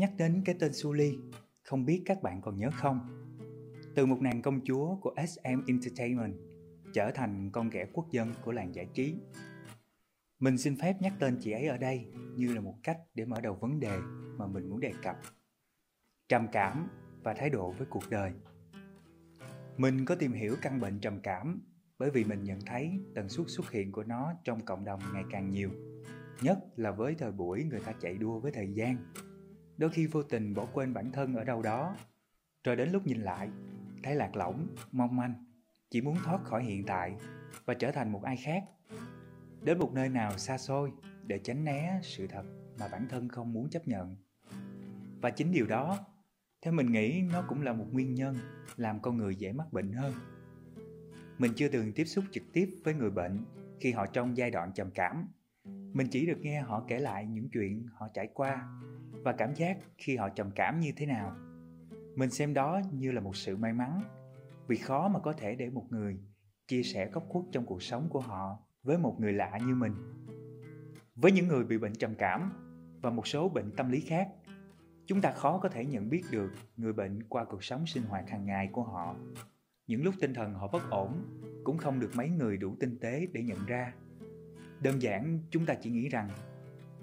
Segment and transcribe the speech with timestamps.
[0.00, 1.18] nhắc đến cái tên Suli,
[1.62, 3.00] không biết các bạn còn nhớ không?
[3.94, 6.34] Từ một nàng công chúa của SM Entertainment
[6.92, 9.16] trở thành con ghẻ quốc dân của làng giải trí.
[10.38, 12.06] Mình xin phép nhắc tên chị ấy ở đây
[12.36, 13.98] như là một cách để mở đầu vấn đề
[14.36, 15.16] mà mình muốn đề cập.
[16.28, 16.88] Trầm cảm
[17.22, 18.32] và thái độ với cuộc đời.
[19.76, 21.62] Mình có tìm hiểu căn bệnh trầm cảm
[21.98, 25.24] bởi vì mình nhận thấy tần suất xuất hiện của nó trong cộng đồng ngày
[25.30, 25.70] càng nhiều,
[26.42, 28.96] nhất là với thời buổi người ta chạy đua với thời gian
[29.80, 31.96] đôi khi vô tình bỏ quên bản thân ở đâu đó.
[32.64, 33.48] Rồi đến lúc nhìn lại,
[34.02, 35.44] thấy lạc lõng, mong manh,
[35.90, 37.16] chỉ muốn thoát khỏi hiện tại
[37.64, 38.64] và trở thành một ai khác.
[39.62, 40.92] Đến một nơi nào xa xôi
[41.26, 42.42] để tránh né sự thật
[42.78, 44.16] mà bản thân không muốn chấp nhận.
[45.20, 45.98] Và chính điều đó,
[46.62, 48.36] theo mình nghĩ, nó cũng là một nguyên nhân
[48.76, 50.14] làm con người dễ mắc bệnh hơn.
[51.38, 53.44] Mình chưa từng tiếp xúc trực tiếp với người bệnh
[53.80, 55.28] khi họ trong giai đoạn trầm cảm.
[55.92, 58.68] Mình chỉ được nghe họ kể lại những chuyện họ trải qua
[59.24, 61.36] và cảm giác khi họ trầm cảm như thế nào.
[62.16, 64.00] Mình xem đó như là một sự may mắn,
[64.66, 66.18] vì khó mà có thể để một người
[66.66, 69.94] chia sẻ góc khuất trong cuộc sống của họ với một người lạ như mình.
[71.14, 72.52] Với những người bị bệnh trầm cảm
[73.02, 74.28] và một số bệnh tâm lý khác,
[75.06, 78.30] chúng ta khó có thể nhận biết được người bệnh qua cuộc sống sinh hoạt
[78.30, 79.16] hàng ngày của họ.
[79.86, 81.22] Những lúc tinh thần họ bất ổn,
[81.64, 83.92] cũng không được mấy người đủ tinh tế để nhận ra.
[84.82, 86.28] Đơn giản, chúng ta chỉ nghĩ rằng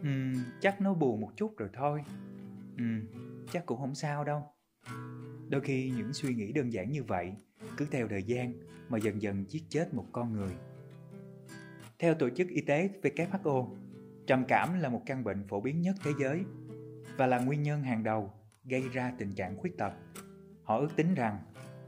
[0.03, 0.09] ừ,
[0.59, 2.03] chắc nó buồn một chút rồi thôi.
[2.77, 2.83] Ừ,
[3.51, 4.43] chắc cũng không sao đâu.
[5.49, 7.33] Đôi khi những suy nghĩ đơn giản như vậy
[7.77, 8.53] cứ theo thời gian
[8.89, 10.55] mà dần dần giết chết một con người.
[11.99, 13.75] Theo tổ chức y tế who
[14.27, 16.43] trầm cảm là một căn bệnh phổ biến nhất thế giới
[17.17, 19.93] và là nguyên nhân hàng đầu gây ra tình trạng khuyết tật.
[20.63, 21.39] Họ ước tính rằng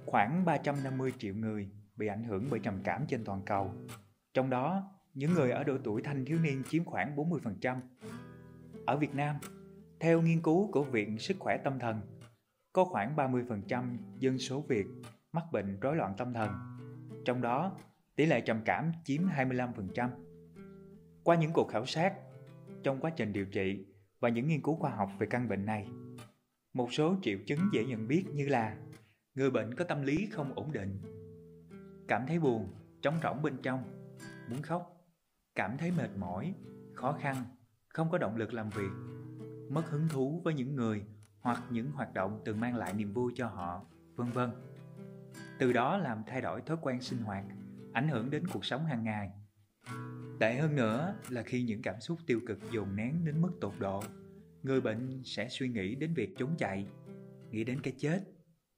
[0.06, 3.74] khoảng 350 triệu người bị ảnh hưởng bởi trầm cảm trên toàn cầu.
[4.34, 7.80] Trong đó những người ở độ tuổi thanh thiếu niên chiếm khoảng 40%.
[8.86, 9.36] Ở Việt Nam,
[10.00, 12.02] theo nghiên cứu của Viện Sức khỏe Tâm thần,
[12.74, 14.86] có khoảng 30% dân số Việt
[15.32, 16.52] mắc bệnh rối loạn tâm thần.
[17.26, 17.78] Trong đó,
[18.16, 20.10] tỷ lệ trầm cảm chiếm 25%.
[21.24, 22.14] Qua những cuộc khảo sát,
[22.84, 23.86] trong quá trình điều trị
[24.20, 25.88] và những nghiên cứu khoa học về căn bệnh này,
[26.74, 28.78] một số triệu chứng dễ nhận biết như là
[29.36, 31.02] người bệnh có tâm lý không ổn định,
[32.08, 32.68] cảm thấy buồn,
[33.02, 33.84] trống rỗng bên trong,
[34.50, 34.99] muốn khóc,
[35.60, 36.54] cảm thấy mệt mỏi,
[36.94, 37.36] khó khăn,
[37.88, 38.92] không có động lực làm việc,
[39.70, 41.06] mất hứng thú với những người
[41.40, 44.52] hoặc những hoạt động từng mang lại niềm vui cho họ, vân vân.
[45.60, 47.46] Từ đó làm thay đổi thói quen sinh hoạt,
[47.94, 49.32] ảnh hưởng đến cuộc sống hàng ngày.
[50.40, 53.74] Tệ hơn nữa là khi những cảm xúc tiêu cực dồn nén đến mức tột
[53.80, 54.04] độ,
[54.64, 56.88] người bệnh sẽ suy nghĩ đến việc trốn chạy,
[57.52, 58.24] nghĩ đến cái chết,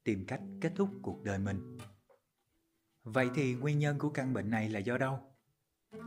[0.03, 1.77] tìm cách kết thúc cuộc đời mình.
[3.03, 5.30] Vậy thì nguyên nhân của căn bệnh này là do đâu?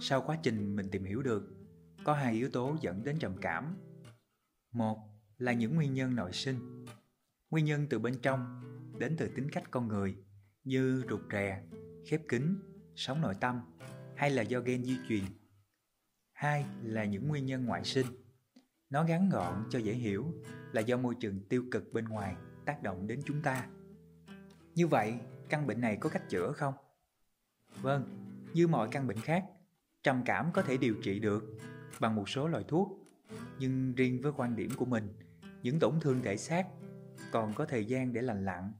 [0.00, 1.54] Sau quá trình mình tìm hiểu được,
[2.04, 3.76] có hai yếu tố dẫn đến trầm cảm.
[4.72, 4.98] Một
[5.38, 6.86] là những nguyên nhân nội sinh.
[7.50, 8.60] Nguyên nhân từ bên trong
[8.98, 10.16] đến từ tính cách con người
[10.64, 11.62] như rụt rè,
[12.06, 12.56] khép kín,
[12.96, 13.60] sống nội tâm
[14.16, 15.24] hay là do gen di truyền.
[16.32, 18.06] Hai là những nguyên nhân ngoại sinh.
[18.90, 20.34] Nó ngắn gọn cho dễ hiểu
[20.72, 23.68] là do môi trường tiêu cực bên ngoài tác động đến chúng ta.
[24.74, 25.14] Như vậy,
[25.48, 26.74] căn bệnh này có cách chữa không?
[27.82, 29.44] Vâng, như mọi căn bệnh khác,
[30.04, 31.44] Trầm cảm có thể điều trị được
[32.00, 32.88] bằng một số loại thuốc,
[33.58, 35.08] nhưng riêng với quan điểm của mình,
[35.62, 36.66] những tổn thương thể xác
[37.32, 38.72] còn có thời gian để lành lặn,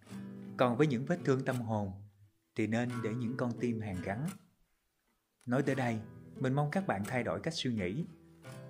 [0.57, 1.93] còn với những vết thương tâm hồn
[2.57, 4.27] thì nên để những con tim hàn gắn.
[5.47, 5.99] Nói tới đây,
[6.41, 8.07] mình mong các bạn thay đổi cách suy nghĩ.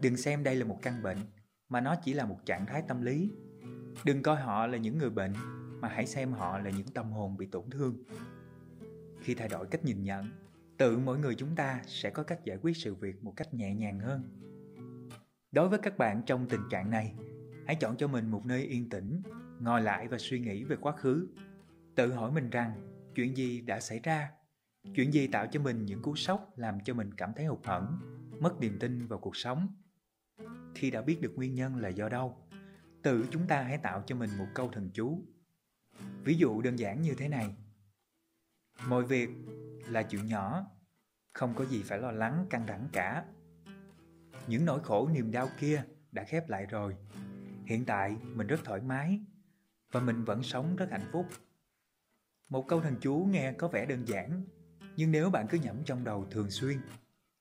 [0.00, 1.18] Đừng xem đây là một căn bệnh,
[1.68, 3.30] mà nó chỉ là một trạng thái tâm lý.
[4.04, 5.32] Đừng coi họ là những người bệnh,
[5.80, 8.04] mà hãy xem họ là những tâm hồn bị tổn thương.
[9.20, 10.43] Khi thay đổi cách nhìn nhận,
[10.78, 13.74] tự mỗi người chúng ta sẽ có cách giải quyết sự việc một cách nhẹ
[13.74, 14.22] nhàng hơn.
[15.52, 17.14] Đối với các bạn trong tình trạng này,
[17.66, 19.22] hãy chọn cho mình một nơi yên tĩnh,
[19.60, 21.28] ngồi lại và suy nghĩ về quá khứ.
[21.94, 22.72] Tự hỏi mình rằng,
[23.14, 24.30] chuyện gì đã xảy ra?
[24.94, 27.98] Chuyện gì tạo cho mình những cú sốc làm cho mình cảm thấy hụt hẫng,
[28.40, 29.68] mất niềm tin vào cuộc sống?
[30.74, 32.36] Khi đã biết được nguyên nhân là do đâu,
[33.02, 35.22] tự chúng ta hãy tạo cho mình một câu thần chú.
[36.24, 37.54] Ví dụ đơn giản như thế này
[38.88, 39.28] mọi việc
[39.88, 40.66] là chuyện nhỏ,
[41.32, 43.24] không có gì phải lo lắng, căng thẳng cả.
[44.46, 45.82] Những nỗi khổ, niềm đau kia
[46.12, 46.96] đã khép lại rồi.
[47.66, 49.20] Hiện tại, mình rất thoải mái
[49.92, 51.26] và mình vẫn sống rất hạnh phúc.
[52.48, 54.44] Một câu thần chú nghe có vẻ đơn giản,
[54.96, 56.78] nhưng nếu bạn cứ nhẩm trong đầu thường xuyên,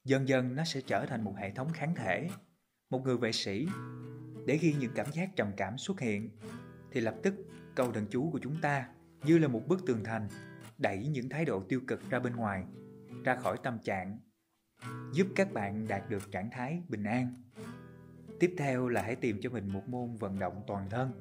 [0.03, 2.29] dần dần nó sẽ trở thành một hệ thống kháng thể,
[2.89, 3.67] một người vệ sĩ.
[4.45, 6.29] Để khi những cảm giác trầm cảm xuất hiện,
[6.91, 7.35] thì lập tức
[7.75, 8.89] câu thần chú của chúng ta
[9.23, 10.27] như là một bức tường thành
[10.77, 12.63] đẩy những thái độ tiêu cực ra bên ngoài,
[13.23, 14.19] ra khỏi tâm trạng,
[15.13, 17.33] giúp các bạn đạt được trạng thái bình an.
[18.39, 21.11] Tiếp theo là hãy tìm cho mình một môn vận động toàn thân,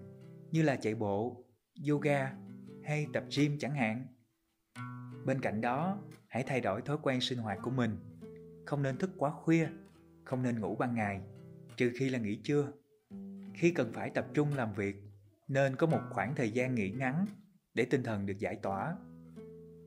[0.51, 1.45] như là chạy bộ,
[1.89, 2.33] yoga
[2.85, 4.07] hay tập gym chẳng hạn.
[5.27, 7.97] Bên cạnh đó, hãy thay đổi thói quen sinh hoạt của mình.
[8.67, 9.69] Không nên thức quá khuya,
[10.25, 11.21] không nên ngủ ban ngày,
[11.77, 12.73] trừ khi là nghỉ trưa.
[13.55, 14.97] Khi cần phải tập trung làm việc,
[15.49, 17.27] nên có một khoảng thời gian nghỉ ngắn
[17.75, 18.97] để tinh thần được giải tỏa.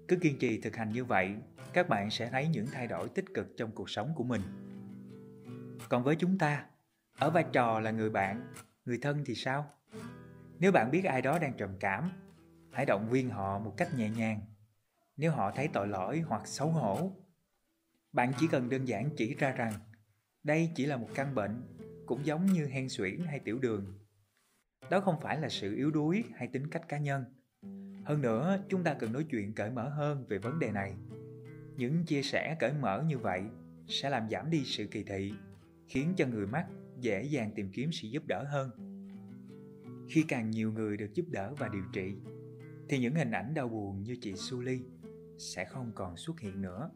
[0.07, 1.35] Cứ kiên trì thực hành như vậy,
[1.73, 4.41] các bạn sẽ thấy những thay đổi tích cực trong cuộc sống của mình.
[5.89, 6.65] Còn với chúng ta,
[7.19, 8.53] ở vai trò là người bạn,
[8.85, 9.71] người thân thì sao?
[10.59, 12.11] Nếu bạn biết ai đó đang trầm cảm,
[12.71, 14.41] hãy động viên họ một cách nhẹ nhàng.
[15.17, 17.11] Nếu họ thấy tội lỗi hoặc xấu hổ,
[18.11, 19.73] bạn chỉ cần đơn giản chỉ ra rằng
[20.43, 21.61] đây chỉ là một căn bệnh,
[22.05, 23.99] cũng giống như hen suyễn hay tiểu đường.
[24.89, 27.23] Đó không phải là sự yếu đuối hay tính cách cá nhân.
[28.05, 30.95] Hơn nữa, chúng ta cần nói chuyện cởi mở hơn về vấn đề này.
[31.77, 33.43] Những chia sẻ cởi mở như vậy
[33.87, 35.33] sẽ làm giảm đi sự kỳ thị,
[35.87, 36.65] khiến cho người mắc
[36.99, 38.69] dễ dàng tìm kiếm sự giúp đỡ hơn.
[40.09, 42.15] Khi càng nhiều người được giúp đỡ và điều trị,
[42.89, 44.79] thì những hình ảnh đau buồn như chị Suli
[45.37, 46.89] sẽ không còn xuất hiện nữa.